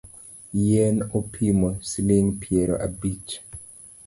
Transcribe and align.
Yien 0.65 0.97
apimo 1.19 1.69
siling’ 1.91 2.27
piero 2.41 2.75
abich 2.87 3.31